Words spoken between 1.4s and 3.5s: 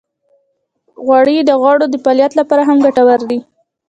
د غړو د فعالیت لپاره هم ګټورې دي.